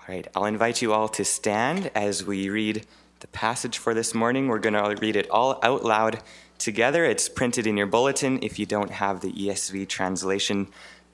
[0.00, 2.86] All right, I'll invite you all to stand as we read
[3.20, 4.48] the passage for this morning.
[4.48, 6.22] We're going to read it all out loud
[6.56, 7.04] together.
[7.04, 10.68] It's printed in your bulletin if you don't have the ESV translation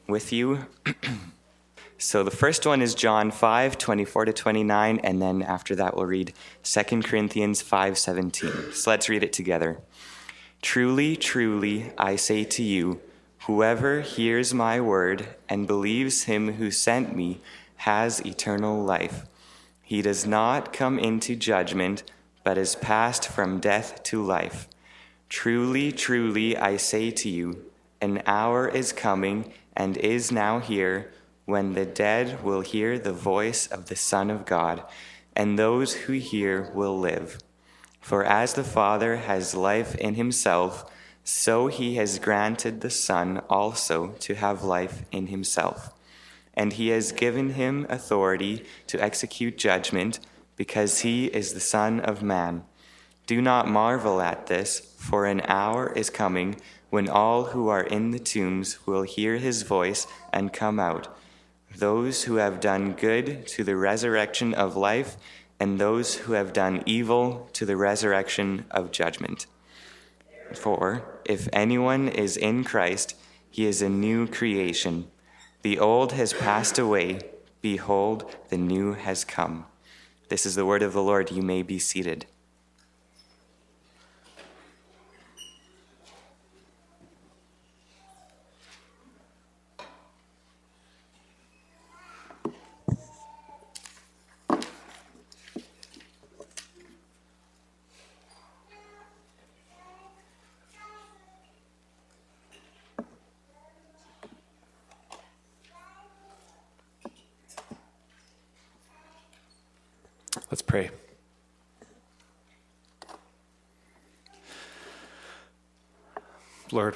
[0.07, 0.67] with you.
[1.99, 6.07] so the first one is John 5, 24 to 29, and then after that we'll
[6.07, 6.33] read
[6.63, 8.73] 2 Corinthians 5, 17.
[8.73, 9.79] So let's read it together.
[10.63, 13.01] Truly, truly, I say to you,
[13.47, 17.41] whoever hears my word and believes him who sent me
[17.77, 19.27] has eternal life.
[19.83, 22.03] He does not come into judgment,
[22.43, 24.69] but is passed from death to life.
[25.29, 27.65] Truly, truly, I say to you,
[28.01, 31.13] an hour is coming and is now here
[31.45, 34.83] when the dead will hear the voice of the Son of God,
[35.35, 37.39] and those who hear will live.
[38.01, 40.91] For as the Father has life in himself,
[41.23, 45.96] so he has granted the Son also to have life in himself
[46.57, 50.19] and he has given him authority to execute judgment,
[50.57, 52.65] because he is the Son of Man.
[53.27, 56.57] Do not marvel at this, for an hour is coming
[56.91, 61.15] when all who are in the tombs will hear his voice and come out,
[61.77, 65.17] those who have done good to the resurrection of life,
[65.59, 69.47] and those who have done evil to the resurrection of judgment.
[70.55, 73.17] For if anyone is in Christ,
[73.51, 75.09] he is a new creation.
[75.67, 77.19] The old has passed away.
[77.61, 79.67] Behold, the new has come.
[80.29, 81.33] This is the word of the Lord.
[81.33, 82.27] You may be seated.
[110.49, 110.91] Let's pray.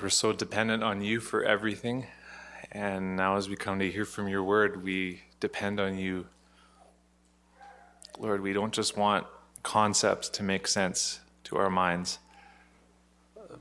[0.01, 2.07] We're so dependent on you for everything.
[2.73, 6.27] And now, as we come to hear from your word, we depend on you.
[8.19, 9.27] Lord, we don't just want
[9.63, 12.19] concepts to make sense to our minds,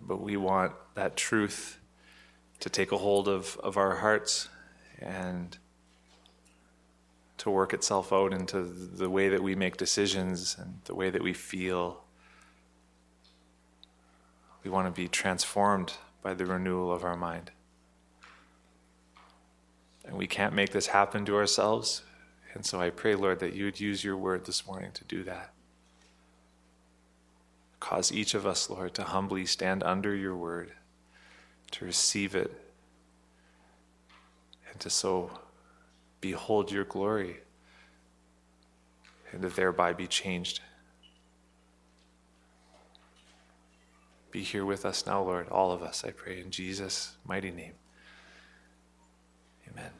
[0.01, 1.77] but we want that truth
[2.61, 4.47] to take a hold of, of our hearts
[4.99, 5.57] and
[7.39, 11.21] to work itself out into the way that we make decisions and the way that
[11.21, 12.01] we feel.
[14.63, 17.51] We want to be transformed by the renewal of our mind.
[20.05, 22.03] And we can't make this happen to ourselves.
[22.53, 25.23] And so I pray, Lord, that you would use your word this morning to do
[25.23, 25.53] that.
[27.79, 30.71] Cause each of us, Lord, to humbly stand under your word,
[31.71, 32.51] to receive it,
[34.69, 35.31] and to so
[36.19, 37.37] behold your glory,
[39.31, 40.59] and to thereby be changed.
[44.31, 47.73] Be here with us now, Lord, all of us, I pray, in Jesus' mighty name.
[49.71, 49.91] Amen.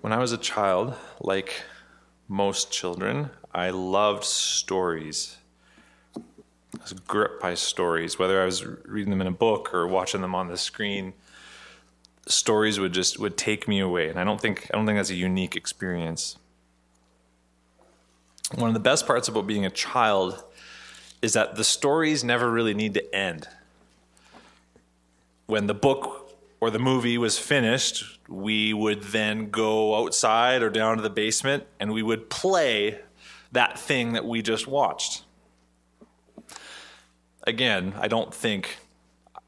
[0.00, 1.62] When I was a child, like
[2.28, 5.36] most children, I loved stories.
[6.16, 6.22] I
[6.80, 10.34] was gripped by stories, whether I was reading them in a book or watching them
[10.34, 11.12] on the screen.
[12.26, 15.10] Stories would just would take me away, and I don't think I don't think that's
[15.10, 16.38] a unique experience.
[18.54, 20.42] One of the best parts about being a child
[21.20, 23.48] is that the stories never really need to end.
[25.46, 30.96] When the book or the movie was finished, we would then go outside or down
[30.96, 33.00] to the basement and we would play
[33.52, 35.22] that thing that we just watched
[37.46, 38.78] again, I don't think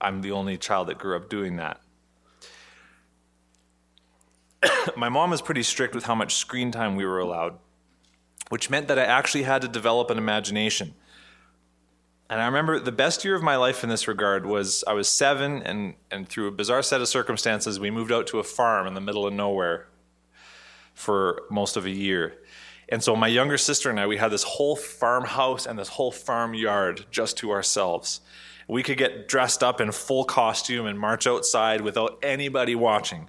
[0.01, 1.81] I'm the only child that grew up doing that.
[4.97, 7.59] My mom was pretty strict with how much screen time we were allowed,
[8.49, 10.95] which meant that I actually had to develop an imagination.
[12.31, 15.09] And I remember the best year of my life in this regard was I was
[15.09, 18.87] seven, and, and through a bizarre set of circumstances, we moved out to a farm
[18.87, 19.87] in the middle of nowhere
[20.95, 22.35] for most of a year.
[22.91, 26.11] And so my younger sister and I, we had this whole farmhouse and this whole
[26.11, 28.21] farmyard just to ourselves.
[28.67, 33.29] We could get dressed up in full costume and march outside without anybody watching.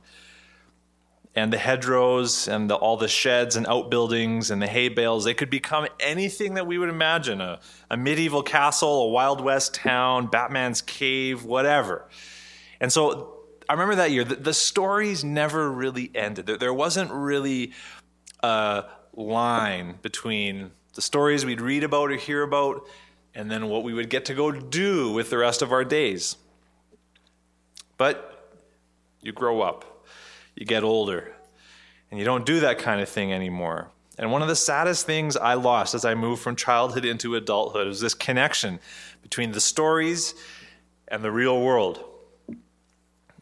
[1.35, 5.33] And the hedgerows and the, all the sheds and outbuildings and the hay bales, they
[5.33, 7.59] could become anything that we would imagine a,
[7.89, 12.05] a medieval castle, a Wild West town, Batman's cave, whatever.
[12.81, 13.37] And so
[13.69, 16.45] I remember that year, the, the stories never really ended.
[16.47, 17.73] There, there wasn't really.
[18.41, 22.87] a line between the stories we'd read about or hear about
[23.35, 26.37] and then what we would get to go do with the rest of our days.
[27.97, 28.49] But
[29.21, 29.98] you grow up,
[30.59, 31.31] you get older,
[32.11, 33.89] and you don't do that kind of thing anymore.
[34.17, 37.87] And one of the saddest things I lost as I moved from childhood into adulthood
[37.87, 38.81] was this connection
[39.21, 40.35] between the stories
[41.07, 42.03] and the real world.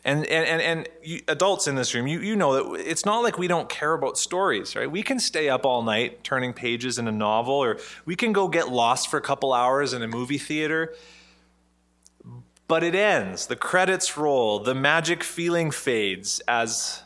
[0.05, 3.23] And, and, and, and you, adults in this room, you, you know that it's not
[3.23, 4.89] like we don't care about stories, right?
[4.89, 8.47] We can stay up all night turning pages in a novel, or we can go
[8.47, 10.93] get lost for a couple hours in a movie theater.
[12.67, 17.01] But it ends, the credits roll, the magic feeling fades as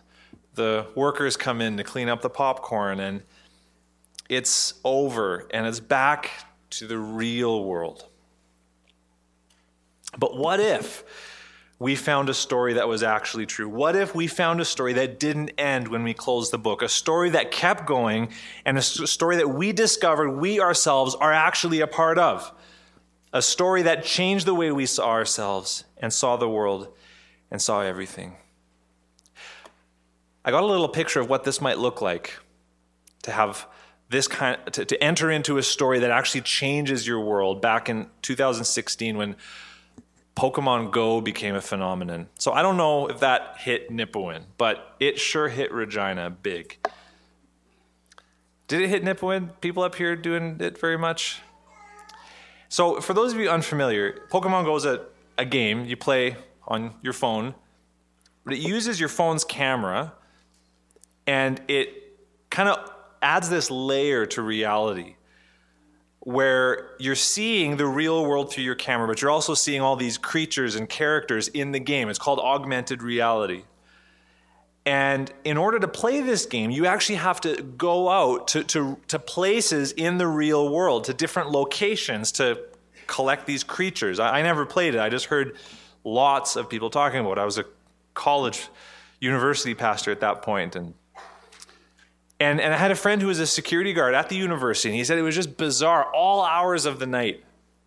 [0.55, 3.23] the workers come in to clean up the popcorn, and
[4.29, 6.29] it's over and it's back
[6.71, 8.07] to the real world.
[10.17, 11.03] But what if
[11.79, 13.67] we found a story that was actually true?
[13.67, 16.81] What if we found a story that didn't end when we closed the book?
[16.81, 18.29] A story that kept going
[18.65, 22.53] and a story that we discovered we ourselves are actually a part of.
[23.33, 26.93] A story that changed the way we saw ourselves and saw the world
[27.49, 28.35] and saw everything.
[30.43, 32.39] I got a little picture of what this might look like
[33.23, 33.67] to have
[34.09, 38.07] this kind to, to enter into a story that actually changes your world back in
[38.23, 39.35] 2016 when
[40.35, 42.27] Pokemon Go became a phenomenon.
[42.39, 46.77] So I don't know if that hit Nipawin, but it sure hit Regina big.
[48.67, 49.49] Did it hit Nipawin?
[49.61, 51.41] People up here doing it very much?
[52.69, 55.05] So, for those of you unfamiliar, Pokemon Go is a,
[55.37, 56.37] a game you play
[56.69, 57.53] on your phone,
[58.45, 60.13] but it uses your phone's camera
[61.31, 62.17] and it
[62.49, 62.91] kind of
[63.21, 65.15] adds this layer to reality
[66.19, 70.17] where you're seeing the real world through your camera, but you're also seeing all these
[70.17, 72.09] creatures and characters in the game.
[72.09, 73.63] It's called augmented reality.
[74.85, 78.99] And in order to play this game, you actually have to go out to, to,
[79.07, 82.59] to places in the real world, to different locations to
[83.07, 84.19] collect these creatures.
[84.19, 85.55] I, I never played it, I just heard
[86.03, 87.41] lots of people talking about it.
[87.41, 87.63] I was a
[88.15, 88.67] college
[89.21, 90.93] university pastor at that point, and
[92.41, 94.97] and, and I had a friend who was a security guard at the university, and
[94.97, 96.11] he said it was just bizarre.
[96.11, 97.43] All hours of the night,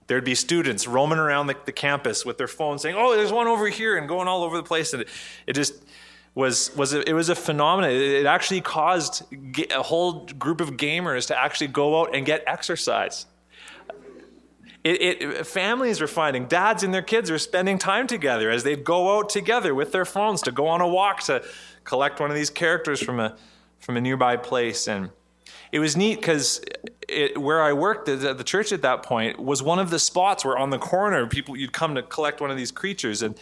[0.06, 3.48] there'd be students roaming around the, the campus with their phones saying, Oh, there's one
[3.48, 4.92] over here, and going all over the place.
[4.92, 5.08] And it,
[5.48, 5.82] it just
[6.36, 7.90] was, was a, it was a phenomenon.
[7.90, 9.24] It actually caused
[9.72, 13.26] a whole group of gamers to actually go out and get exercise.
[14.84, 18.84] It, it, families were finding dads and their kids were spending time together as they'd
[18.84, 21.42] go out together with their phones to go on a walk to
[21.82, 23.36] collect one of these characters from a
[23.84, 24.88] from a nearby place.
[24.88, 25.10] And
[25.70, 26.60] it was neat because
[27.36, 30.56] where I worked at the church at that point was one of the spots where
[30.56, 33.22] on the corner people you'd come to collect one of these creatures.
[33.22, 33.38] And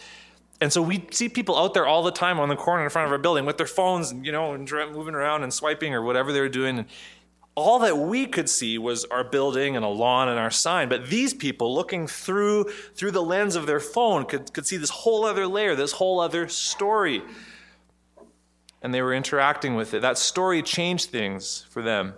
[0.61, 3.05] and so we'd see people out there all the time on the corner in front
[3.05, 6.01] of our building with their phones and you know and moving around and swiping or
[6.01, 6.79] whatever they were doing.
[6.79, 6.87] And
[7.55, 10.89] all that we could see was our building and a lawn and our sign.
[10.89, 14.89] But these people looking through through the lens of their phone could, could see this
[14.89, 17.21] whole other layer this whole other story
[18.83, 20.01] and they were interacting with it.
[20.01, 22.13] That story changed things for them.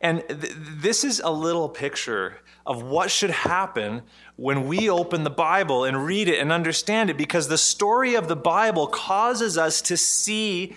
[0.00, 4.02] And th- this is a little picture of what should happen
[4.36, 8.28] when we open the Bible and read it and understand it, because the story of
[8.28, 10.74] the Bible causes us to see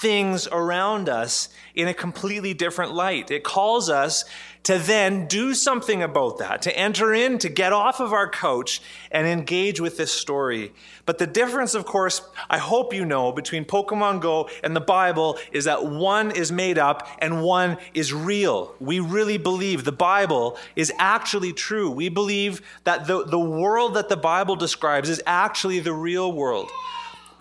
[0.00, 3.30] things around us in a completely different light.
[3.30, 4.24] It calls us
[4.64, 8.80] to then do something about that, to enter in, to get off of our couch
[9.10, 10.72] and engage with this story.
[11.04, 15.38] But the difference, of course, I hope you know, between Pokemon Go and the Bible
[15.50, 18.74] is that one is made up and one is real.
[18.78, 21.90] We really believe the Bible is actually true.
[21.90, 26.70] We believe that the, the world that the Bible describes is actually the real world.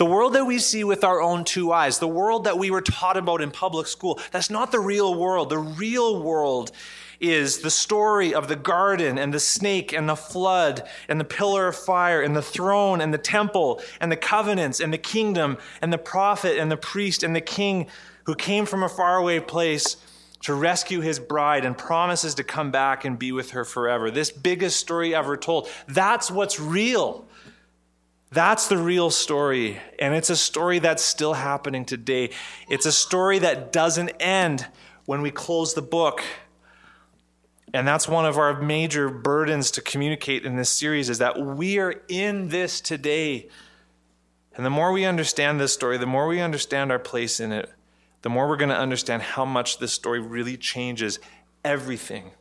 [0.01, 2.81] The world that we see with our own two eyes, the world that we were
[2.81, 5.51] taught about in public school, that's not the real world.
[5.51, 6.71] The real world
[7.19, 11.67] is the story of the garden and the snake and the flood and the pillar
[11.67, 15.93] of fire and the throne and the temple and the covenants and the kingdom and
[15.93, 17.85] the prophet and the priest and the king
[18.23, 19.97] who came from a faraway place
[20.39, 24.09] to rescue his bride and promises to come back and be with her forever.
[24.09, 25.69] This biggest story ever told.
[25.87, 27.27] That's what's real.
[28.31, 29.79] That's the real story.
[29.99, 32.29] And it's a story that's still happening today.
[32.69, 34.67] It's a story that doesn't end
[35.05, 36.23] when we close the book.
[37.73, 41.77] And that's one of our major burdens to communicate in this series is that we
[41.79, 43.49] are in this today.
[44.55, 47.69] And the more we understand this story, the more we understand our place in it,
[48.21, 51.19] the more we're going to understand how much this story really changes
[51.65, 52.31] everything.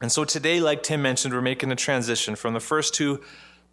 [0.00, 3.22] And so today, like Tim mentioned, we're making a transition from the first two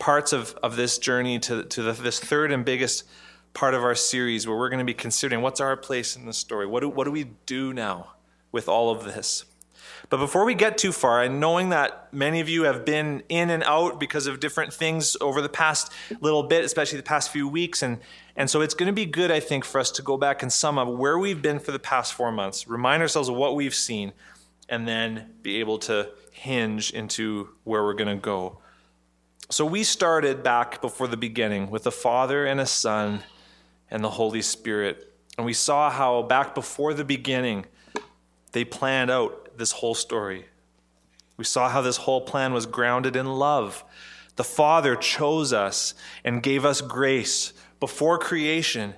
[0.02, 3.04] parts of, of this journey to, to the, this third and biggest
[3.54, 6.34] part of our series where we're going to be considering what's our place in the
[6.34, 6.66] story?
[6.66, 8.14] What do, what do we do now
[8.52, 9.46] with all of this?
[10.10, 13.52] But before we get too far, and knowing that many of you have been in
[13.52, 17.48] and out because of different things over the past little bit, especially the past few
[17.48, 18.00] weeks, and,
[18.36, 20.52] and so it's going to be good, I think, for us to go back and
[20.52, 23.76] sum up where we've been for the past four months, remind ourselves of what we've
[23.76, 24.14] seen,
[24.68, 28.61] and then be able to hinge into where we're going to go.
[29.52, 33.20] So we started back before the beginning with a Father and a Son
[33.90, 35.14] and the Holy Spirit.
[35.38, 37.66] And we saw how back before the beginning,
[38.54, 40.46] they planned out this whole story.
[41.36, 43.84] We saw how this whole plan was grounded in love.
[44.38, 48.94] The Father chose us and gave us grace before creation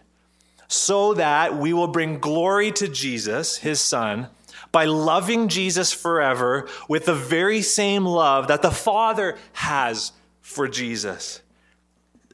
[0.68, 4.28] so that we will bring glory to Jesus, his Son,
[4.72, 10.12] by loving Jesus forever with the very same love that the Father has
[10.44, 11.42] for Jesus.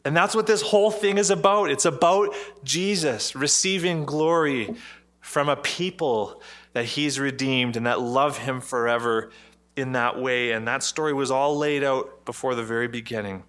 [0.04, 1.70] And that's what this whole thing is about.
[1.70, 4.76] It's about Jesus receiving glory
[5.22, 6.42] from a people
[6.74, 9.32] that he's redeemed and that love him forever
[9.76, 10.52] in that way.
[10.52, 13.44] And that story was all laid out before the very beginning.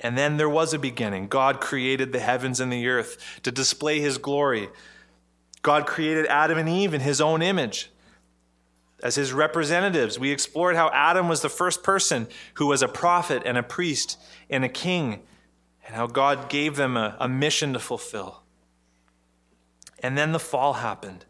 [0.00, 1.28] And then there was a beginning.
[1.28, 4.68] God created the heavens and the earth to display his glory.
[5.62, 7.90] God created Adam and Eve in his own image
[9.02, 10.18] as his representatives.
[10.18, 14.18] We explored how Adam was the first person who was a prophet and a priest
[14.50, 15.20] and a king,
[15.86, 18.42] and how God gave them a, a mission to fulfill.
[20.00, 21.24] And then the fall happened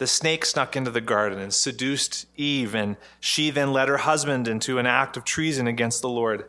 [0.00, 4.48] the snake snuck into the garden and seduced Eve, and she then led her husband
[4.48, 6.46] into an act of treason against the Lord.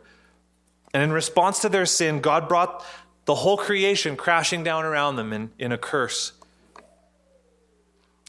[0.94, 2.82] And in response to their sin, God brought
[3.26, 6.32] the whole creation crashing down around them in, in a curse.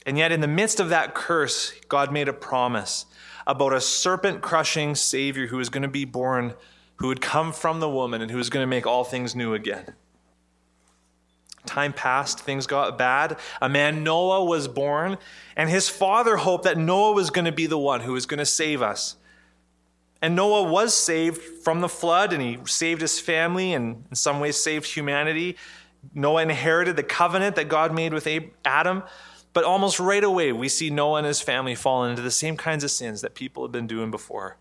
[0.05, 3.05] And yet, in the midst of that curse, God made a promise
[3.47, 6.53] about a serpent crushing Savior who was going to be born,
[6.97, 9.53] who would come from the woman, and who was going to make all things new
[9.53, 9.93] again.
[11.65, 13.37] Time passed, things got bad.
[13.61, 15.17] A man, Noah, was born,
[15.55, 18.39] and his father hoped that Noah was going to be the one who was going
[18.39, 19.15] to save us.
[20.21, 24.39] And Noah was saved from the flood, and he saved his family and, in some
[24.41, 25.57] ways, saved humanity.
[26.13, 28.27] Noah inherited the covenant that God made with
[28.65, 29.03] Adam.
[29.53, 32.83] But almost right away, we see Noah and his family fall into the same kinds
[32.83, 34.57] of sins that people have been doing before.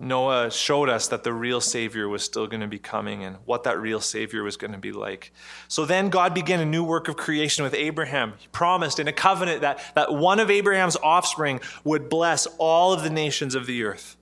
[0.00, 3.64] Noah showed us that the real Savior was still going to be coming and what
[3.64, 5.32] that real Savior was going to be like.
[5.66, 8.34] So then God began a new work of creation with Abraham.
[8.38, 13.02] He promised in a covenant that, that one of Abraham's offspring would bless all of
[13.02, 14.16] the nations of the earth.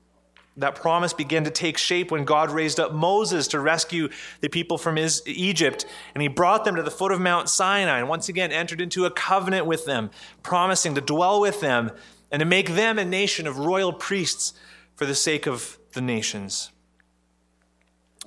[0.59, 4.09] That promise began to take shape when God raised up Moses to rescue
[4.41, 5.85] the people from his, Egypt,
[6.15, 9.05] and he brought them to the foot of Mount Sinai and once again entered into
[9.05, 10.11] a covenant with them,
[10.43, 11.91] promising to dwell with them
[12.31, 14.55] and to make them a nation of royal priests
[14.95, 16.71] for the sake of the nations.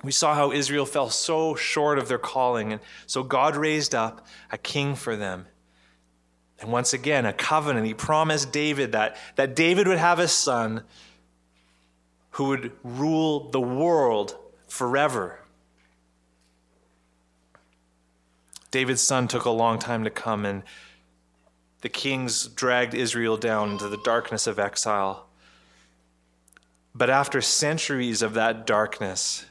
[0.02, 4.26] We saw how Israel fell so short of their calling, and so God raised up
[4.50, 5.46] a king for them.
[6.60, 7.86] And once again, a covenant.
[7.86, 10.84] He promised David that, that David would have a son
[12.32, 14.36] who would rule the world
[14.68, 15.40] forever.
[18.70, 20.62] David's son took a long time to come, and
[21.80, 25.26] the kings dragged Israel down into the darkness of exile.
[26.94, 29.46] But after centuries of that darkness,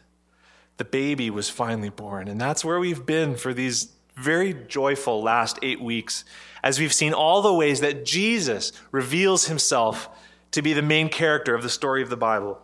[0.77, 2.27] the baby was finally born.
[2.27, 6.23] And that's where we've been for these very joyful last eight weeks,
[6.63, 10.09] as we've seen all the ways that Jesus reveals himself
[10.51, 12.61] to be the main character of the story of the Bible.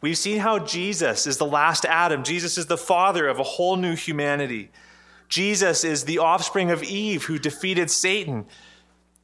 [0.00, 3.76] We've seen how Jesus is the last Adam, Jesus is the father of a whole
[3.76, 4.70] new humanity.
[5.28, 8.46] Jesus is the offspring of Eve who defeated Satan.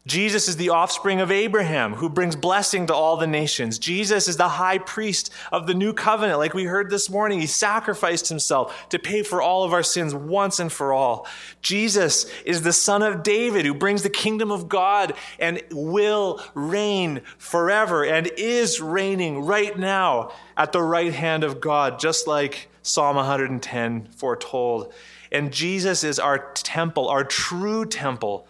[0.06, 3.78] Jesus is the offspring of Abraham who brings blessing to all the nations.
[3.78, 6.38] Jesus is the high priest of the new covenant.
[6.38, 10.14] Like we heard this morning, he sacrificed himself to pay for all of our sins
[10.14, 11.26] once and for all.
[11.62, 17.22] Jesus is the son of David who brings the kingdom of God and will reign
[17.38, 23.16] forever and is reigning right now at the right hand of God, just like Psalm
[23.16, 24.92] 110 foretold.
[25.32, 28.46] And Jesus is our temple, our true temple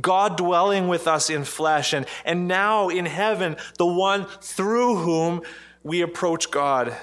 [0.00, 5.42] God dwelling with us in flesh, and, and now in heaven, the one through whom
[5.82, 6.96] we approach God.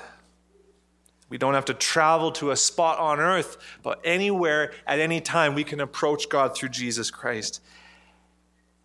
[1.29, 5.55] We don't have to travel to a spot on earth, but anywhere at any time
[5.55, 7.61] we can approach God through Jesus Christ.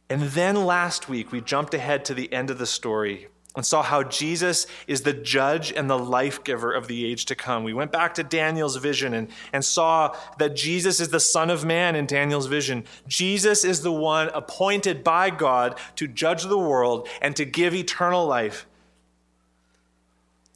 [0.09, 3.83] And then last week, we jumped ahead to the end of the story and saw
[3.83, 7.65] how Jesus is the judge and the life giver of the age to come.
[7.65, 11.65] We went back to Daniel's vision and, and saw that Jesus is the Son of
[11.65, 12.85] Man in Daniel's vision.
[13.09, 18.25] Jesus is the one appointed by God to judge the world and to give eternal
[18.25, 18.67] life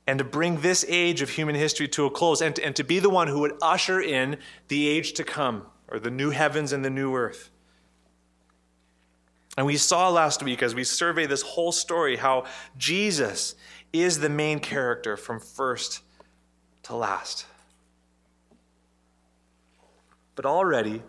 [0.07, 2.99] and to bring this age of human history to a close and and to be
[2.99, 4.37] the one who would usher in
[4.69, 7.51] the age to come or the new heavens and the new earth.
[9.57, 12.45] And we saw last week as we survey this whole story how
[12.77, 13.55] Jesus
[13.93, 16.01] is the main character from first
[16.85, 17.47] to last.
[20.35, 21.03] But already,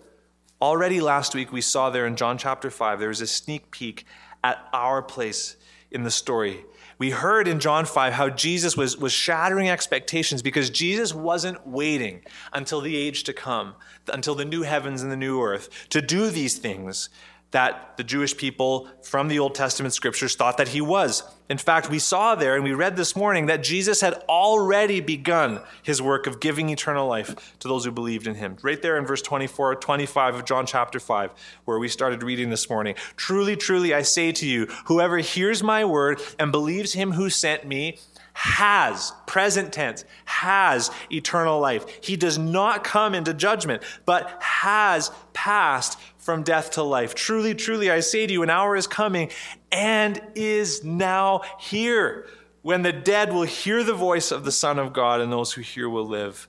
[0.61, 4.05] already last week we saw there in John chapter 5, there was a sneak peek
[4.43, 5.55] at our place
[5.89, 6.65] in the story.
[6.97, 12.21] We heard in John 5 how Jesus was, was shattering expectations because Jesus wasn't waiting
[12.53, 13.73] until the age to come,
[14.07, 17.09] until the new heavens and the new earth, to do these things
[17.55, 21.23] that the Jewish people from the Old Testament scriptures thought that he was.
[21.49, 25.61] In fact, we saw there and we read this morning that Jesus had already begun
[25.81, 28.57] his work of giving eternal life to those who believed in him.
[28.61, 31.31] Right there in verse 24, 25 of John chapter 5,
[31.63, 32.95] where we started reading this morning.
[33.15, 37.65] Truly, truly, I say to you, whoever hears my word and believes him who sent
[37.65, 37.99] me,
[38.33, 41.85] has, present tense, has eternal life.
[42.03, 47.13] He does not come into judgment, but has passed from death to life.
[47.13, 49.29] Truly, truly, I say to you, an hour is coming
[49.71, 52.25] and is now here
[52.63, 55.61] when the dead will hear the voice of the Son of God, and those who
[55.61, 56.47] hear will live.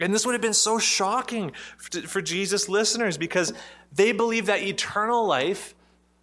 [0.00, 1.52] And this would have been so shocking
[2.06, 3.52] for Jesus' listeners because
[3.92, 5.74] they believed that eternal life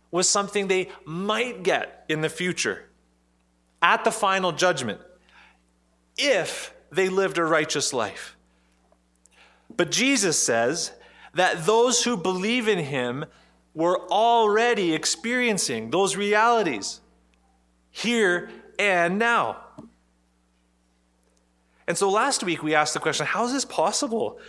[0.09, 2.85] was something they might get in the future
[3.83, 4.99] at the final judgment
[6.17, 8.35] if they lived a righteous life.
[9.77, 10.91] But Jesus says
[11.35, 13.25] that those who believe in him
[13.73, 17.01] were already experiencing those realities
[17.91, 18.49] here
[18.79, 19.57] and now.
[21.87, 24.39] And so last week we asked the question how is this possible?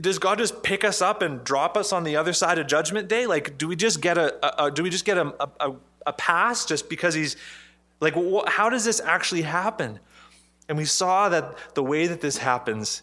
[0.00, 3.08] Does God just pick us up and drop us on the other side of Judgment
[3.08, 3.26] Day?
[3.26, 5.74] Like, do we just get a, a do we just get a, a,
[6.06, 7.36] a pass just because He's
[8.00, 9.98] like, wh- how does this actually happen?
[10.68, 13.02] And we saw that the way that this happens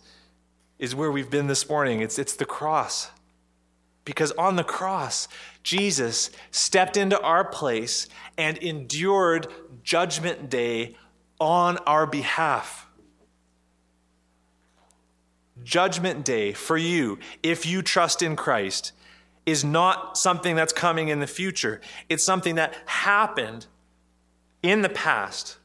[0.79, 2.01] is where we've been this morning.
[2.01, 3.12] It's, it's the cross.
[4.05, 5.27] Because on the cross,
[5.62, 8.07] Jesus stepped into our place
[8.38, 9.48] and endured
[9.83, 10.95] Judgment Day
[11.39, 12.88] on our behalf.
[15.63, 18.93] Judgment Day for you, if you trust in Christ,
[19.45, 21.82] is not something that's coming in the future.
[22.08, 23.67] It's something that happened
[24.63, 25.59] in the past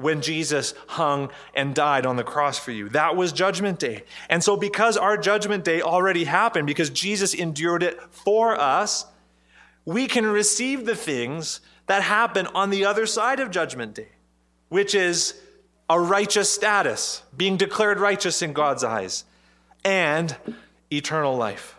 [0.00, 2.88] when Jesus hung and died on the cross for you.
[2.90, 4.04] That was Judgment Day.
[4.28, 9.06] And so, because our Judgment Day already happened, because Jesus endured it for us,
[9.84, 14.08] we can receive the things that happen on the other side of Judgment Day,
[14.68, 15.40] which is
[15.88, 19.24] a righteous status, being declared righteous in God's eyes,
[19.84, 20.36] and
[20.92, 21.78] eternal life.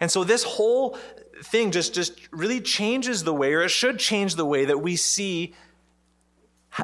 [0.00, 0.98] And so, this whole
[1.42, 4.96] thing just, just really changes the way, or it should change the way that we
[4.96, 5.54] see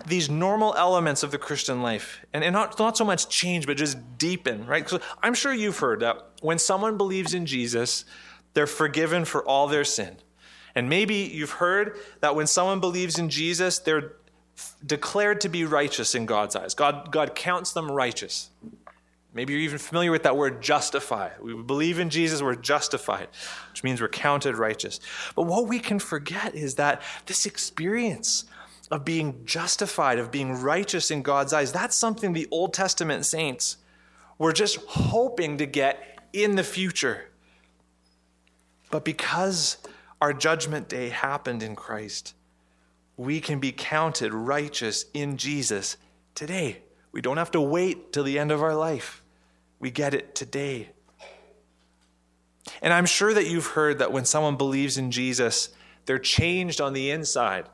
[0.07, 2.25] these normal elements of the Christian life.
[2.33, 4.89] And, and not, not so much change, but just deepen, right?
[4.89, 8.05] So I'm sure you've heard that when someone believes in Jesus,
[8.55, 10.17] they're forgiven for all their sin.
[10.75, 14.13] And maybe you've heard that when someone believes in Jesus, they're
[14.85, 16.75] declared to be righteous in God's eyes.
[16.75, 18.51] God, God counts them righteous.
[19.35, 21.31] Maybe you're even familiar with that word justify.
[21.41, 23.29] We believe in Jesus, we're justified,
[23.71, 25.01] which means we're counted righteous.
[25.35, 28.45] But what we can forget is that this experience
[28.93, 33.79] of being justified, of being righteous in God's eyes, that's something the Old Testament saints
[34.37, 37.31] were just hoping to get in the future.
[38.91, 39.79] But because
[40.21, 42.35] our judgment day happened in Christ,
[43.17, 45.97] we can be counted righteous in Jesus
[46.35, 46.83] today.
[47.13, 49.23] We don't have to wait till the end of our life.
[49.79, 50.91] We get it today.
[52.83, 55.71] And I'm sure that you've heard that when someone believes in Jesus,
[56.05, 57.71] they're changed on the inside.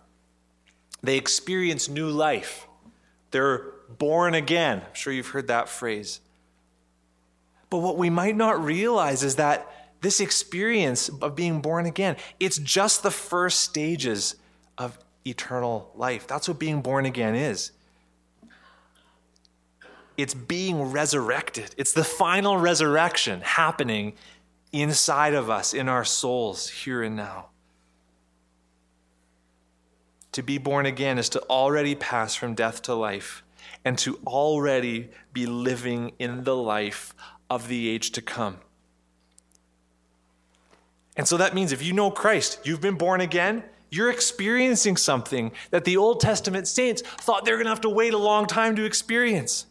[1.02, 2.66] They experience new life.
[3.30, 4.82] They're born again.
[4.86, 6.20] I'm sure you've heard that phrase.
[7.70, 12.58] But what we might not realize is that this experience of being born again, it's
[12.58, 14.36] just the first stages
[14.76, 16.26] of eternal life.
[16.26, 17.72] That's what being born again is
[20.16, 21.74] it's being resurrected.
[21.78, 24.14] It's the final resurrection happening
[24.72, 27.46] inside of us, in our souls, here and now.
[30.38, 33.42] To be born again is to already pass from death to life
[33.84, 37.12] and to already be living in the life
[37.50, 38.58] of the age to come.
[41.16, 45.50] And so that means if you know Christ, you've been born again, you're experiencing something
[45.70, 48.46] that the Old Testament saints thought they were going to have to wait a long
[48.46, 49.66] time to experience.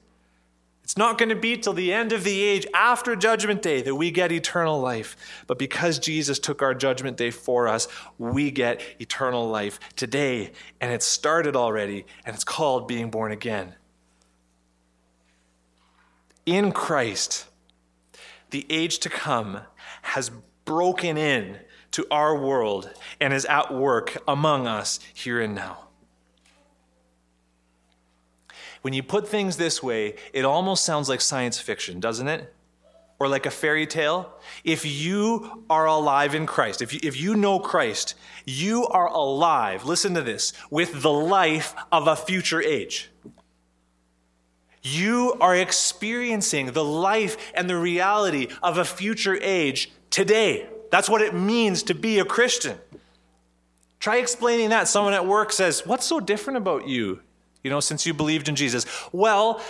[0.88, 3.95] It's not going to be till the end of the age after Judgment Day that
[3.95, 5.17] we get eternal life.
[5.45, 10.54] But because Jesus took our Judgment Day for us, we get eternal life today.
[10.80, 13.76] And it started already, and it's called being born again.
[16.45, 17.47] In Christ,
[18.52, 19.63] the age to come
[20.04, 20.32] has
[20.63, 21.58] broken in
[21.91, 25.87] to our world and is at work among us here and now.
[28.82, 32.54] When you put things this way, it almost sounds like science fiction, doesn't it?
[33.20, 34.32] Or like a fairy tale.
[34.63, 39.86] If you are alive in Christ, if you, if you know Christ, you are alive,
[39.86, 43.10] listen to this, with the life of a future age.
[44.84, 50.70] You are experiencing the life and the reality of a future age today.
[50.92, 52.78] That's what it means to be a Christian.
[54.00, 54.88] Try explaining that.
[54.88, 57.22] Someone at work says, What's so different about you?
[57.63, 58.86] You know, since you believed in Jesus.
[59.12, 59.62] Well,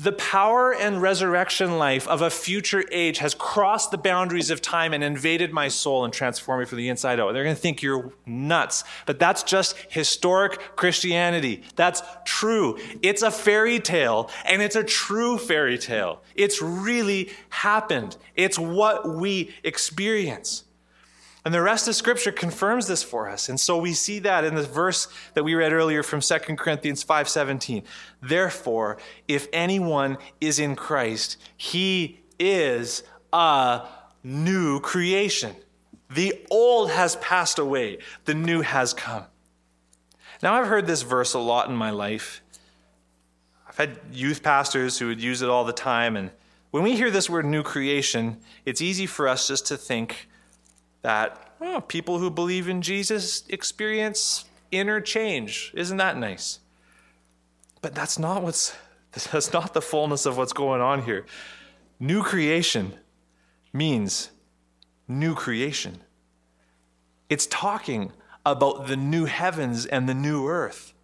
[0.00, 4.94] the power and resurrection life of a future age has crossed the boundaries of time
[4.94, 7.34] and invaded my soul and transformed me from the inside out.
[7.34, 11.64] They're going to think you're nuts, but that's just historic Christianity.
[11.76, 12.78] That's true.
[13.02, 16.22] It's a fairy tale, and it's a true fairy tale.
[16.34, 20.64] It's really happened, it's what we experience.
[21.44, 23.48] And the rest of Scripture confirms this for us.
[23.48, 27.02] And so we see that in the verse that we read earlier from 2 Corinthians
[27.02, 27.82] 5:17.
[28.20, 33.86] Therefore, if anyone is in Christ, he is a
[34.22, 35.56] new creation.
[36.10, 39.24] The old has passed away, the new has come.
[40.42, 42.42] Now, I've heard this verse a lot in my life.
[43.68, 46.16] I've had youth pastors who would use it all the time.
[46.16, 46.30] And
[46.70, 50.28] when we hear this word new creation, it's easy for us just to think,
[51.02, 51.76] that oh.
[51.76, 55.72] oh, people who believe in Jesus experience inner change.
[55.74, 56.60] Isn't that nice?
[57.82, 58.76] But that's not what's
[59.12, 61.26] that's not the fullness of what's going on here.
[61.98, 62.94] New creation
[63.72, 64.30] means
[65.06, 66.00] new creation.
[67.28, 68.12] It's talking
[68.44, 70.94] about the new heavens and the new earth.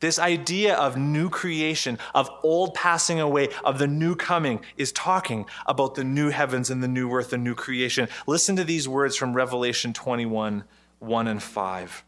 [0.00, 5.46] This idea of new creation, of old passing away, of the new coming, is talking
[5.66, 8.08] about the new heavens and the new earth, the new creation.
[8.26, 10.64] Listen to these words from Revelation 21
[11.00, 12.04] 1 and 5.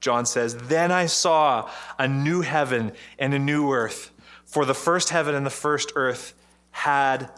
[0.00, 4.12] John says, Then I saw a new heaven and a new earth,
[4.44, 6.34] for the first heaven and the first earth
[6.70, 7.30] had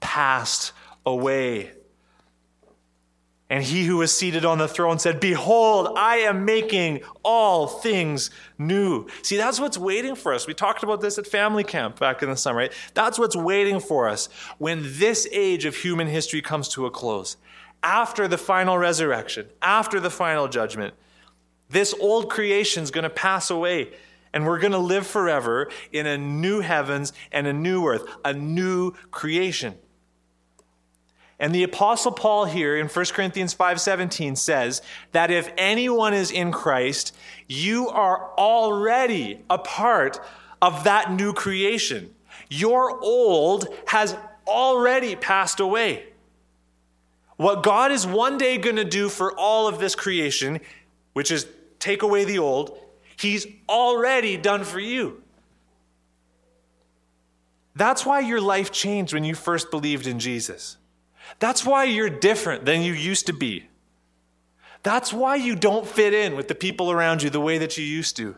[0.00, 0.72] passed
[1.04, 1.70] away
[3.48, 8.30] and he who was seated on the throne said, Behold, I am making all things
[8.58, 9.06] new.
[9.22, 10.46] See, that's what's waiting for us.
[10.46, 12.72] We talked about this at family camp back in the summer, right?
[12.94, 14.28] That's what's waiting for us
[14.58, 17.36] when this age of human history comes to a close.
[17.82, 20.94] After the final resurrection, after the final judgment,
[21.68, 23.92] this old creation is going to pass away
[24.32, 28.34] and we're going to live forever in a new heavens and a new earth, a
[28.34, 29.76] new creation.
[31.38, 34.80] And the apostle Paul here in 1 Corinthians 5:17 says
[35.12, 37.14] that if anyone is in Christ,
[37.46, 40.18] you are already a part
[40.62, 42.14] of that new creation.
[42.48, 46.04] Your old has already passed away.
[47.36, 50.60] What God is one day going to do for all of this creation,
[51.12, 51.46] which is
[51.78, 52.78] take away the old,
[53.16, 55.22] he's already done for you.
[57.74, 60.78] That's why your life changed when you first believed in Jesus.
[61.38, 63.68] That's why you're different than you used to be.
[64.82, 67.84] That's why you don't fit in with the people around you the way that you
[67.84, 68.36] used to.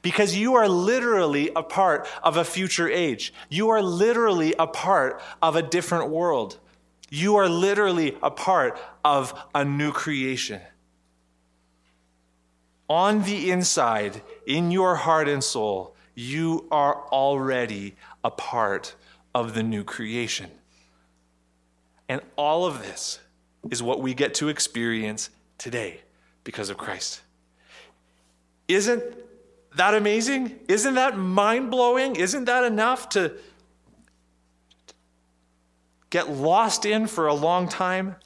[0.00, 3.32] Because you are literally a part of a future age.
[3.48, 6.58] You are literally a part of a different world.
[7.10, 10.62] You are literally a part of a new creation.
[12.88, 18.94] On the inside, in your heart and soul, you are already a part
[19.34, 20.50] of the new creation.
[22.12, 23.20] And all of this
[23.70, 26.02] is what we get to experience today
[26.44, 27.22] because of Christ.
[28.68, 29.02] Isn't
[29.76, 30.60] that amazing?
[30.68, 32.16] Isn't that mind blowing?
[32.16, 33.32] Isn't that enough to
[36.10, 38.16] get lost in for a long time?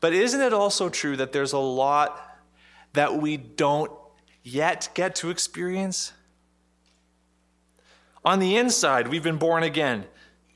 [0.00, 2.20] But isn't it also true that there's a lot
[2.92, 3.90] that we don't
[4.42, 6.12] yet get to experience?
[8.24, 10.04] On the inside, we've been born again,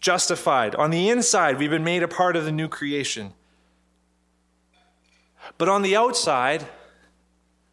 [0.00, 0.74] justified.
[0.74, 3.32] On the inside, we've been made a part of the new creation.
[5.56, 6.66] But on the outside,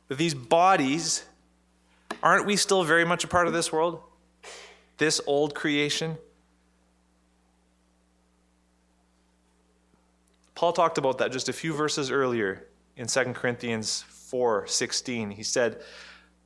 [0.08, 1.24] with these bodies,
[2.22, 4.02] aren't we still very much a part of this world?
[4.98, 6.18] This old creation?
[10.56, 15.32] Paul talked about that just a few verses earlier in 2 Corinthians 4 16.
[15.32, 15.82] He said,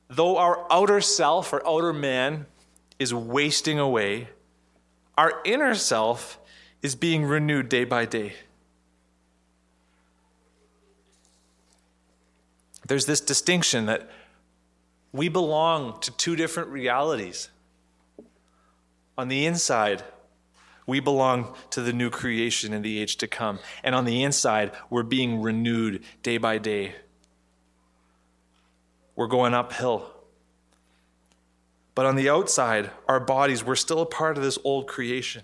[0.07, 2.45] Though our outer self or outer man
[2.99, 4.29] is wasting away,
[5.17, 6.39] our inner self
[6.81, 8.33] is being renewed day by day.
[12.87, 14.09] There's this distinction that
[15.11, 17.49] we belong to two different realities.
[19.17, 20.03] On the inside,
[20.87, 23.59] We belong to the new creation in the age to come.
[23.83, 26.95] And on the inside, we're being renewed day by day.
[29.15, 30.11] We're going uphill.
[31.95, 35.43] But on the outside, our bodies, we're still a part of this old creation.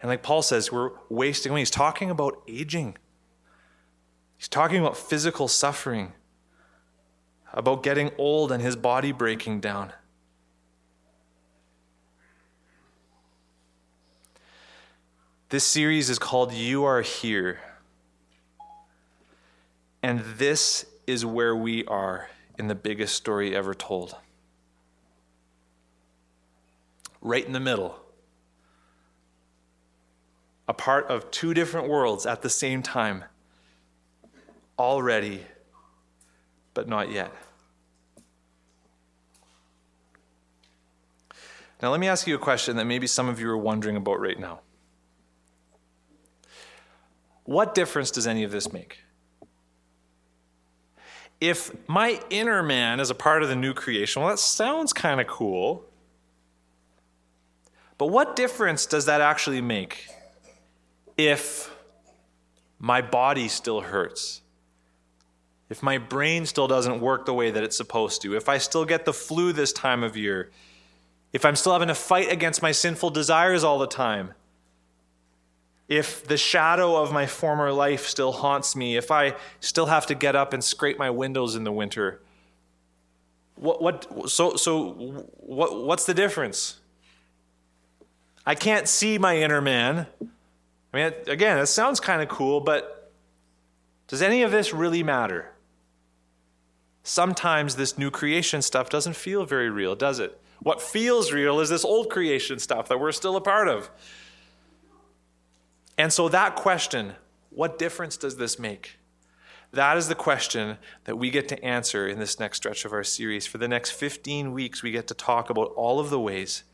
[0.00, 1.60] And like Paul says, we're wasting away.
[1.60, 2.96] He's talking about aging,
[4.36, 6.14] he's talking about physical suffering,
[7.52, 9.92] about getting old and his body breaking down.
[15.50, 17.60] This series is called You Are Here.
[20.02, 24.16] And this is where we are in the biggest story ever told.
[27.26, 27.98] Right in the middle.
[30.68, 33.24] A part of two different worlds at the same time.
[34.78, 35.44] Already,
[36.72, 37.32] but not yet.
[41.82, 44.20] Now, let me ask you a question that maybe some of you are wondering about
[44.20, 44.60] right now.
[47.42, 49.00] What difference does any of this make?
[51.40, 55.20] If my inner man is a part of the new creation, well, that sounds kind
[55.20, 55.86] of cool.
[57.98, 60.08] But what difference does that actually make
[61.16, 61.74] if
[62.78, 64.42] my body still hurts?
[65.68, 68.36] If my brain still doesn't work the way that it's supposed to?
[68.36, 70.50] If I still get the flu this time of year?
[71.32, 74.34] If I'm still having to fight against my sinful desires all the time?
[75.88, 80.14] if the shadow of my former life still haunts me, if I still have to
[80.14, 82.20] get up and scrape my windows in the winter,
[83.54, 84.90] what, what, so, so
[85.38, 86.80] what, what's the difference?
[88.46, 90.06] I can't see my inner man.
[90.92, 93.12] I mean, again, it sounds kind of cool, but
[94.06, 95.52] does any of this really matter?
[97.02, 100.40] Sometimes this new creation stuff doesn't feel very real, does it?
[100.60, 103.90] What feels real is this old creation stuff that we're still a part of.
[105.98, 107.14] And so, that question,
[107.50, 108.98] what difference does this make?
[109.72, 113.04] That is the question that we get to answer in this next stretch of our
[113.04, 113.46] series.
[113.46, 116.64] For the next 15 weeks, we get to talk about all of the ways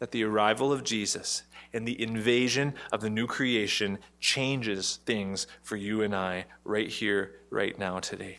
[0.00, 5.76] that the arrival of Jesus and the invasion of the new creation changes things for
[5.76, 8.38] you and I right here, right now, today.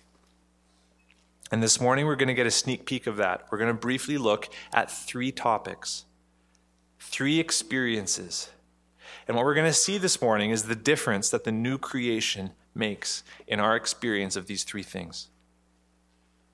[1.49, 3.47] And this morning, we're going to get a sneak peek of that.
[3.49, 6.03] We're going to briefly look at three topics,
[6.99, 8.49] three experiences
[9.27, 12.51] and what we're going to see this morning is the difference that the new creation
[12.73, 15.29] makes in our experience of these three things.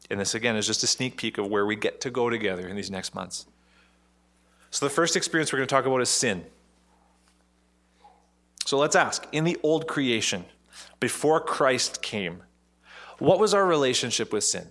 [0.09, 2.67] And this, again, is just a sneak peek of where we get to go together
[2.67, 3.45] in these next months.
[4.69, 6.45] So, the first experience we're going to talk about is sin.
[8.65, 10.45] So, let's ask in the old creation,
[10.99, 12.43] before Christ came,
[13.17, 14.67] what was our relationship with sin?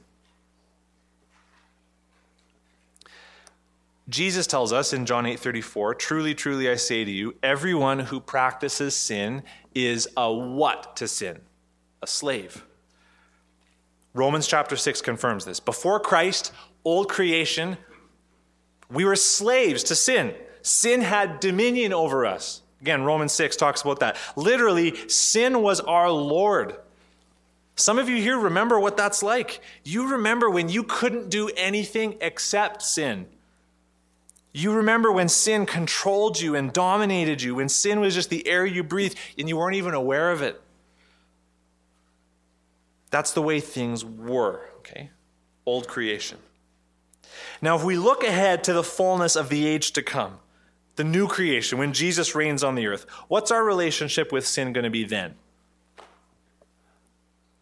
[4.09, 8.95] Jesus tells us in John 8:34, "Truly, truly I say to you, everyone who practices
[8.97, 9.43] sin
[9.75, 11.41] is a what to sin?
[12.03, 12.65] A slave."
[14.15, 15.59] Romans chapter 6 confirms this.
[15.59, 16.53] Before Christ,
[16.85, 17.79] old creation,
[18.91, 20.35] we were slaves to sin.
[20.63, 22.63] Sin had dominion over us.
[22.81, 24.17] Again, Romans 6 talks about that.
[24.37, 26.77] Literally, sin was our Lord.
[27.75, 29.61] Some of you here remember what that's like.
[29.85, 33.27] You remember when you couldn't do anything except sin.
[34.53, 38.65] You remember when sin controlled you and dominated you, when sin was just the air
[38.65, 40.61] you breathed and you weren't even aware of it.
[43.11, 45.11] That's the way things were, okay?
[45.67, 46.39] Old creation.
[47.61, 50.39] Now, if we look ahead to the fullness of the age to come,
[50.97, 54.85] the new creation, when Jesus reigns on the earth, what's our relationship with sin going
[54.85, 55.35] to be then?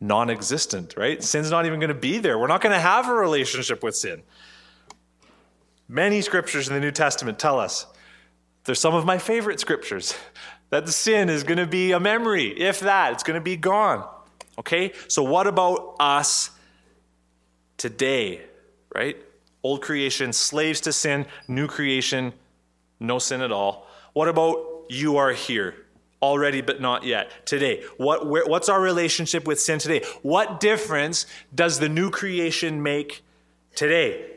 [0.01, 1.23] Non existent, right?
[1.23, 2.39] Sin's not even going to be there.
[2.39, 4.23] We're not going to have a relationship with sin.
[5.89, 7.87] Many scriptures in the New Testament tell us,
[8.65, 10.15] they're some of my favorite scriptures,
[10.71, 12.49] that the sin is going to be a memory.
[12.49, 14.09] If that, it's going to be gone.
[14.59, 14.93] Okay?
[15.09, 16.51] So, what about us
[17.77, 18.41] today,
[18.95, 19.17] right?
[19.65, 22.35] Old creation, slaves to sin, new creation,
[23.01, 23.89] no sin at all.
[24.13, 25.75] What about you are here?
[26.23, 27.47] Already, but not yet.
[27.47, 30.05] Today, what, where, what's our relationship with sin today?
[30.23, 33.25] What difference does the new creation make
[33.75, 34.31] today?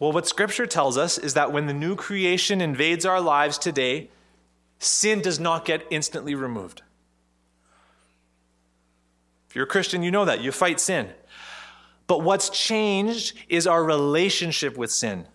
[0.00, 4.10] Well, what Scripture tells us is that when the new creation invades our lives today,
[4.78, 6.82] sin does not get instantly removed.
[9.48, 10.40] If you're a Christian, you know that.
[10.40, 11.10] You fight sin.
[12.10, 15.26] But what's changed is our relationship with sin.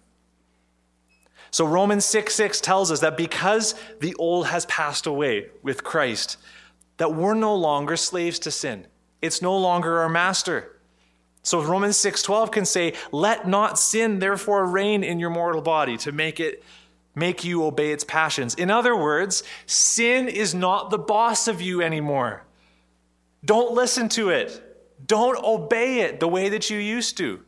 [1.50, 6.36] So Romans 6 6 tells us that because the old has passed away with Christ,
[6.98, 8.88] that we're no longer slaves to sin.
[9.22, 10.76] It's no longer our master.
[11.44, 16.12] So Romans 6:12 can say, "Let not sin therefore reign in your mortal body to
[16.12, 16.62] make it
[17.16, 18.54] make you obey its passions.
[18.54, 22.44] In other words, sin is not the boss of you anymore.
[23.46, 24.65] Don't listen to it.
[25.06, 27.42] Don't obey it the way that you used to.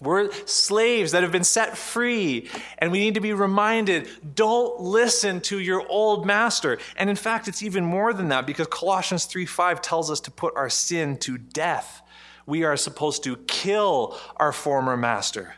[0.00, 5.40] We're slaves that have been set free, and we need to be reminded don't listen
[5.42, 6.78] to your old master.
[6.96, 10.30] And in fact, it's even more than that because Colossians 3 5 tells us to
[10.30, 12.02] put our sin to death.
[12.46, 15.56] We are supposed to kill our former master.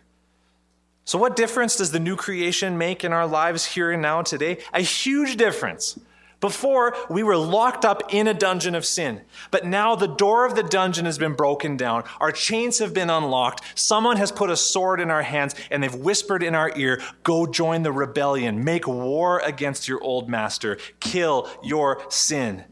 [1.04, 4.58] So, what difference does the new creation make in our lives here and now today?
[4.72, 5.98] A huge difference.
[6.42, 9.20] Before, we were locked up in a dungeon of sin.
[9.52, 12.02] But now the door of the dungeon has been broken down.
[12.20, 13.62] Our chains have been unlocked.
[13.78, 17.46] Someone has put a sword in our hands and they've whispered in our ear Go
[17.46, 18.64] join the rebellion.
[18.64, 20.78] Make war against your old master.
[20.98, 22.64] Kill your sin.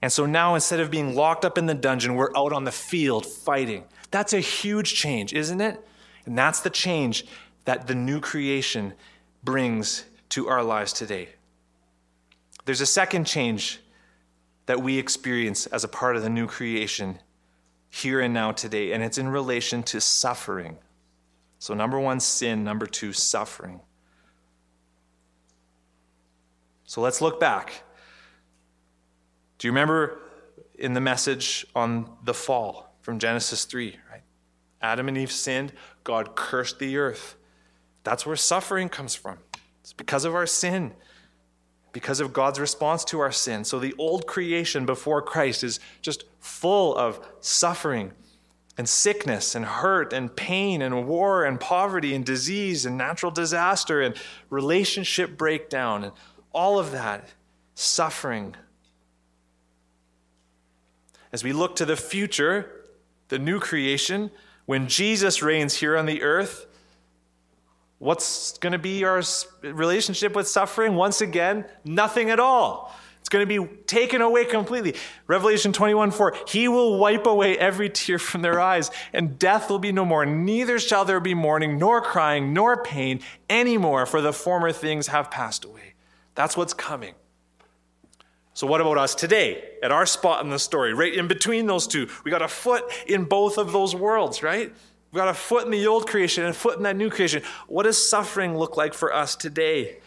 [0.00, 2.72] And so now instead of being locked up in the dungeon, we're out on the
[2.72, 3.84] field fighting.
[4.10, 5.86] That's a huge change, isn't it?
[6.24, 7.26] And that's the change
[7.66, 8.94] that the new creation
[9.44, 11.28] brings to our lives today.
[12.70, 13.80] There's a second change
[14.66, 17.18] that we experience as a part of the new creation
[17.88, 20.78] here and now today, and it's in relation to suffering.
[21.58, 22.62] So, number one, sin.
[22.62, 23.80] Number two, suffering.
[26.84, 27.82] So, let's look back.
[29.58, 30.20] Do you remember
[30.76, 34.22] in the message on the fall from Genesis 3, right?
[34.80, 35.72] Adam and Eve sinned,
[36.04, 37.34] God cursed the earth.
[38.04, 39.38] That's where suffering comes from.
[39.80, 40.92] It's because of our sin
[41.92, 43.64] because of God's response to our sin.
[43.64, 48.12] So the old creation before Christ is just full of suffering
[48.78, 54.00] and sickness and hurt and pain and war and poverty and disease and natural disaster
[54.00, 54.14] and
[54.48, 56.12] relationship breakdown and
[56.52, 57.28] all of that
[57.74, 58.54] suffering.
[61.32, 62.86] As we look to the future,
[63.28, 64.30] the new creation,
[64.66, 66.66] when Jesus reigns here on the earth,
[68.00, 69.22] What's going to be our
[69.60, 70.94] relationship with suffering?
[70.94, 72.96] Once again, nothing at all.
[73.20, 74.94] It's going to be taken away completely.
[75.26, 79.78] Revelation 21 4 He will wipe away every tear from their eyes, and death will
[79.78, 80.24] be no more.
[80.24, 85.30] Neither shall there be mourning, nor crying, nor pain anymore, for the former things have
[85.30, 85.92] passed away.
[86.34, 87.12] That's what's coming.
[88.54, 91.86] So, what about us today, at our spot in the story, right in between those
[91.86, 92.08] two?
[92.24, 94.72] We got a foot in both of those worlds, right?
[95.10, 97.42] We've got a foot in the old creation and a foot in that new creation.
[97.66, 99.98] What does suffering look like for us today?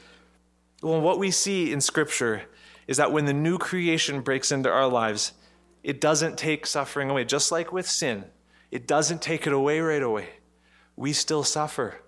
[0.81, 2.43] Well, what we see in Scripture
[2.87, 5.33] is that when the new creation breaks into our lives,
[5.83, 7.25] it doesn't take suffering away.
[7.25, 8.25] Just like with sin,
[8.71, 10.29] it doesn't take it away right away.
[10.95, 11.99] We still suffer.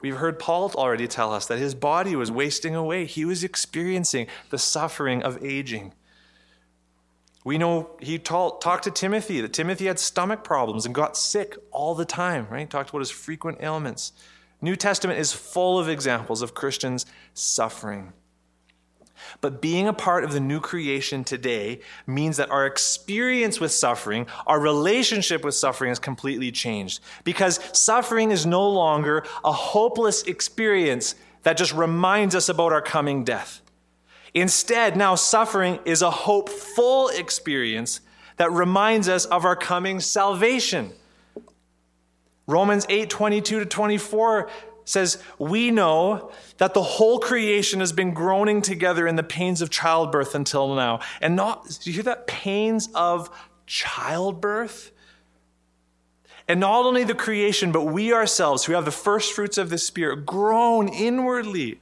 [0.00, 3.04] We've heard Paul already tell us that his body was wasting away.
[3.04, 5.92] He was experiencing the suffering of aging.
[7.44, 11.94] We know he talked to Timothy that Timothy had stomach problems and got sick all
[11.94, 12.68] the time, right?
[12.68, 14.12] Talked about his frequent ailments.
[14.60, 18.12] New Testament is full of examples of Christians suffering.
[19.40, 24.26] But being a part of the new creation today means that our experience with suffering,
[24.46, 27.00] our relationship with suffering is completely changed.
[27.24, 33.24] Because suffering is no longer a hopeless experience that just reminds us about our coming
[33.24, 33.60] death.
[34.40, 38.00] Instead, now suffering is a hopeful experience
[38.36, 40.92] that reminds us of our coming salvation.
[42.46, 44.50] Romans 8 22 to 24
[44.84, 49.70] says, We know that the whole creation has been groaning together in the pains of
[49.70, 51.00] childbirth until now.
[51.20, 52.26] And not, do you hear that?
[52.26, 53.30] Pains of
[53.66, 54.92] childbirth?
[56.46, 59.76] And not only the creation, but we ourselves, who have the first fruits of the
[59.76, 61.80] Spirit, groan inwardly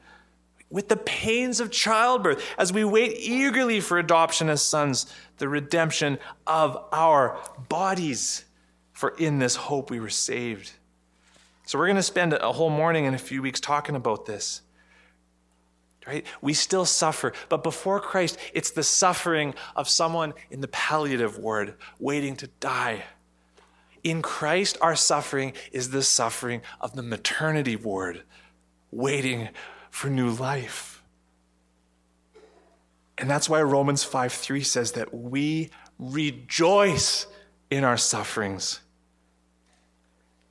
[0.71, 5.07] with the pains of childbirth as we wait eagerly for adoption as sons,
[5.39, 8.45] the redemption of our bodies.
[8.93, 10.73] For in this hope we were saved.
[11.67, 14.63] So we're going to spend a whole morning and a few weeks talking about this.
[16.07, 16.25] Right?
[16.41, 21.75] We still suffer, but before Christ, it's the suffering of someone in the palliative ward
[21.99, 23.03] waiting to die.
[24.05, 28.23] In Christ, our suffering is the suffering of the maternity ward
[28.93, 29.49] waiting
[29.97, 31.03] for new life.
[33.17, 37.27] And that's why Romans 5 3 says that we rejoice
[37.71, 38.81] in our sufferings.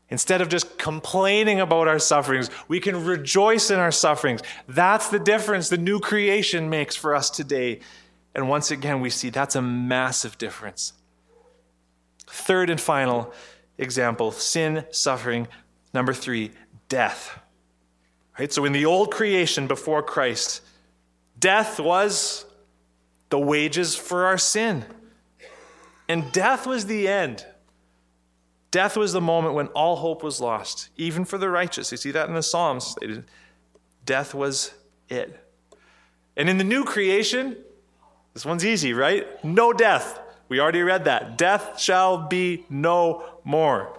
[0.09, 4.41] Instead of just complaining about our sufferings, we can rejoice in our sufferings.
[4.67, 7.81] That's the difference the new creation makes for us today.
[8.33, 10.93] And once again, we see that's a massive difference.
[12.25, 13.31] Third and final
[13.77, 15.47] example sin, suffering.
[15.93, 16.49] Number three,
[16.89, 17.44] death.
[18.37, 18.51] Right?
[18.51, 20.61] So in the old creation before Christ,
[21.39, 22.45] death was
[23.29, 24.85] the wages for our sin.
[26.07, 27.45] And death was the end.
[28.71, 31.91] Death was the moment when all hope was lost, even for the righteous.
[31.91, 32.95] You see that in the Psalms.
[34.05, 34.73] Death was
[35.09, 35.39] it.
[36.35, 37.55] And in the new creation,
[38.33, 39.43] this one's easy, right?
[39.45, 40.19] No death.
[40.49, 41.37] We already read that.
[41.37, 43.97] Death shall be no more.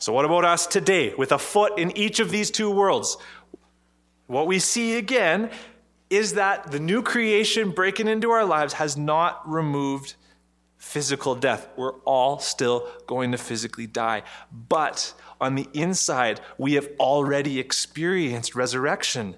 [0.00, 3.18] So, what about us today with a foot in each of these two worlds?
[4.26, 5.50] What we see again
[6.08, 10.14] is that the new creation breaking into our lives has not removed
[10.78, 11.68] physical death.
[11.76, 14.22] We're all still going to physically die.
[14.50, 19.36] But on the inside, we have already experienced resurrection.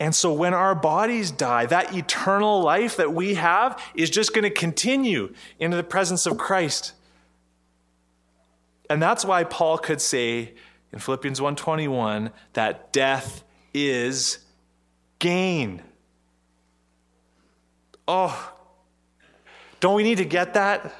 [0.00, 4.42] And so when our bodies die, that eternal life that we have is just going
[4.42, 6.94] to continue into the presence of Christ.
[8.92, 10.52] And that's why Paul could say
[10.92, 14.40] in Philippians 1:21 that death is
[15.18, 15.82] gain.
[18.06, 18.52] Oh,
[19.80, 20.94] don't we need to get that?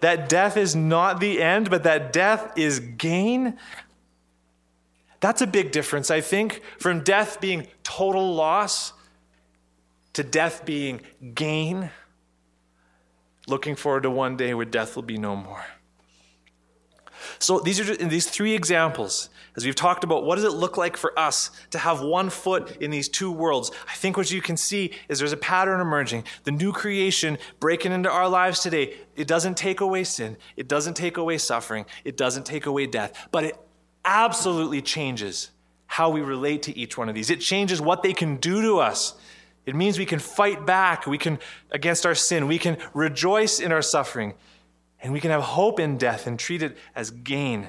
[0.00, 3.58] That death is not the end, but that death is gain.
[5.20, 8.92] That's a big difference, I think, from death being total loss
[10.12, 11.00] to death being
[11.34, 11.90] gain.
[13.46, 15.64] Looking forward to one day where death will be no more.
[17.38, 20.76] So these are just, these three examples, as we've talked about, what does it look
[20.76, 23.70] like for us to have one foot in these two worlds?
[23.88, 26.24] I think what you can see is there's a pattern emerging.
[26.44, 30.94] The new creation breaking into our lives today, it doesn't take away sin, it doesn't
[30.94, 33.56] take away suffering, it doesn't take away death, but it
[34.04, 35.50] absolutely changes
[35.86, 37.30] how we relate to each one of these.
[37.30, 39.14] It changes what they can do to us.
[39.66, 41.38] It means we can fight back, we can
[41.70, 44.34] against our sin, we can rejoice in our suffering.
[45.04, 47.68] And we can have hope in death and treat it as gain.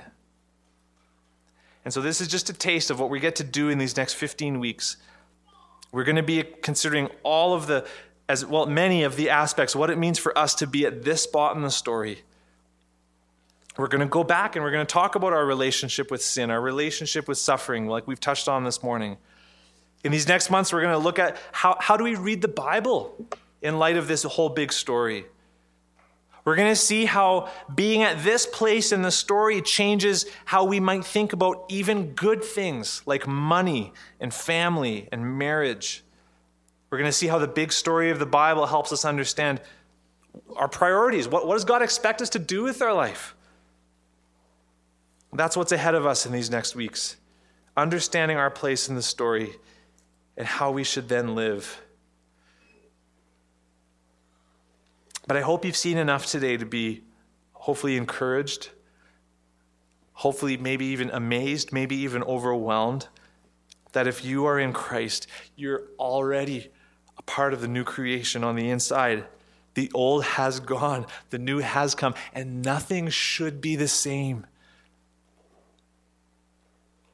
[1.84, 3.98] And so, this is just a taste of what we get to do in these
[3.98, 4.96] next 15 weeks.
[5.92, 7.86] We're going to be considering all of the,
[8.30, 11.24] as well, many of the aspects, what it means for us to be at this
[11.24, 12.24] spot in the story.
[13.78, 16.50] We're going to go back and we're going to talk about our relationship with sin,
[16.50, 19.18] our relationship with suffering, like we've touched on this morning.
[20.06, 22.48] In these next months, we're going to look at how, how do we read the
[22.48, 23.14] Bible
[23.62, 25.26] in light of this whole big story.
[26.46, 30.80] We're going to see how being at this place in the story changes how we
[30.80, 36.04] might think about even good things like money and family and marriage.
[36.90, 39.60] We're going to see how the big story of the Bible helps us understand
[40.56, 41.28] our priorities.
[41.28, 43.36] What, what does God expect us to do with our life?
[45.34, 47.18] That's what's ahead of us in these next weeks.
[47.76, 49.56] Understanding our place in the story
[50.38, 51.82] and how we should then live.
[55.28, 57.04] But I hope you've seen enough today to be
[57.54, 58.70] hopefully encouraged,
[60.14, 63.08] hopefully, maybe even amazed, maybe even overwhelmed
[63.94, 66.70] that if you are in Christ, you're already
[67.18, 69.26] a part of the new creation on the inside.
[69.74, 74.46] The old has gone, the new has come, and nothing should be the same.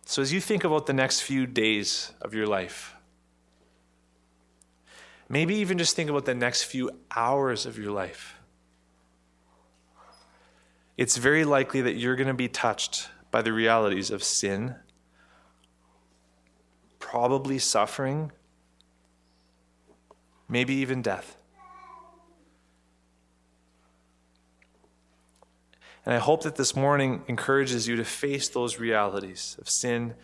[0.05, 2.95] So, as you think about the next few days of your life,
[5.31, 8.35] Maybe even just think about the next few hours of your life.
[10.97, 14.75] It's very likely that you're going to be touched by the realities of sin,
[16.99, 18.33] probably suffering,
[20.49, 21.37] maybe even death.
[26.05, 30.15] And I hope that this morning encourages you to face those realities of sin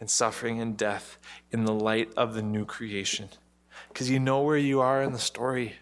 [0.00, 1.18] and suffering and death
[1.52, 3.28] in the light of the new creation
[3.96, 5.76] because you know where you are in the story.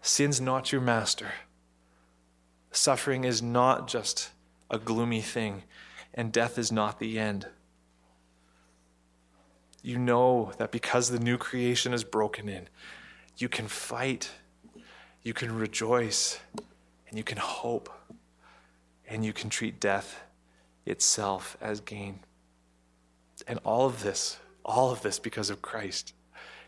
[0.00, 1.32] Sin's not your master.
[2.70, 4.30] Suffering is not just
[4.70, 5.64] a gloomy thing,
[6.14, 7.48] and death is not the end.
[9.82, 12.68] You know that because the new creation is broken in,
[13.36, 14.30] you can fight,
[15.24, 16.38] you can rejoice,
[17.08, 17.92] and you can hope,
[19.08, 20.22] and you can treat death
[20.86, 22.20] itself as gain.
[23.48, 26.14] And all of this, all of this because of Christ.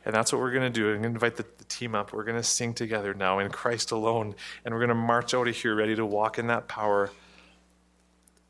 [0.05, 0.88] And that's what we're going to do.
[0.88, 2.12] I'm going to invite the, the team up.
[2.12, 4.34] We're going to sing together now in Christ alone.
[4.64, 7.11] And we're going to march out of here ready to walk in that power,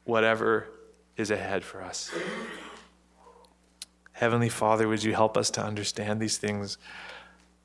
[0.05, 0.69] whatever
[1.17, 2.11] is ahead for us.
[4.13, 6.79] Heavenly Father, would you help us to understand these things?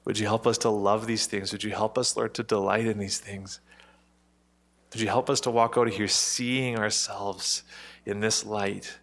[0.06, 1.52] Would you help us to love these things?
[1.52, 3.60] Would you help us, Lord, to delight in these things?
[4.92, 7.64] Would you help us to walk out of here seeing ourselves
[8.06, 8.98] in this light?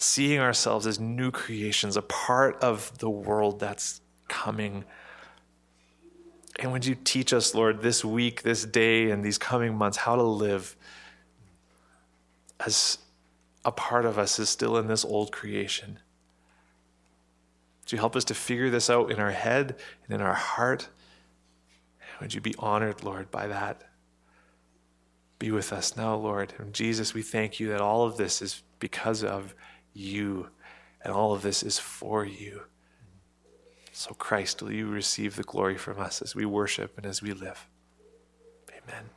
[0.00, 4.84] Seeing ourselves as new creations, a part of the world that's coming.
[6.58, 10.16] And would you teach us, Lord, this week, this day, and these coming months, how
[10.16, 10.74] to live
[12.64, 12.98] as
[13.62, 15.98] a part of us is still in this old creation?
[17.82, 19.76] Would you help us to figure this out in our head
[20.06, 20.88] and in our heart?
[22.22, 23.82] Would you be honored, Lord, by that?
[25.38, 26.54] Be with us now, Lord.
[26.58, 29.54] And Jesus, we thank you that all of this is because of
[29.92, 30.48] you,
[31.02, 32.62] and all of this is for you.
[33.92, 37.32] So, Christ, will you receive the glory from us as we worship and as we
[37.32, 37.66] live?
[38.70, 39.10] Amen.